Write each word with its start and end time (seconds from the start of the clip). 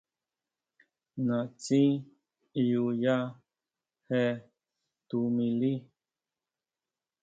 Naʼtsi 1.25 1.79
ʼyu 2.57 2.83
ya 3.03 3.15
je 4.07 4.21
tuʼmili. 5.07 5.73